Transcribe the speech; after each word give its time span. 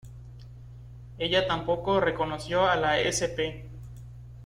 Ella 1.19 1.45
tampoco 1.45 1.99
reconoció 1.99 2.65
a 2.67 2.75
la 2.75 2.97
sp. 3.05 3.69